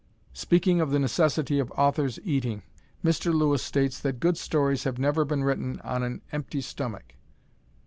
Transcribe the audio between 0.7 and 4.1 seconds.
of the necessity of authors eating, Mr. Lewis states